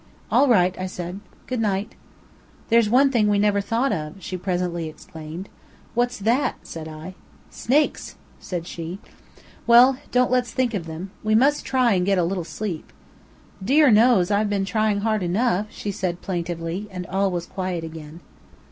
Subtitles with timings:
[0.31, 1.19] "All right," I said.
[1.45, 1.93] "Good night!"
[2.69, 5.47] "There's one thing we never thought of!" she presently exclaimed.
[5.93, 7.13] "What's that," said I.
[7.51, 8.97] "Snakes," said she.
[9.67, 11.11] "Well, don't let's think of them.
[11.23, 12.91] We must try and get a little sleep."
[13.63, 14.31] "Dear knows!
[14.31, 18.21] I've been trying hard enough," she said, plaintively, and all was quiet again.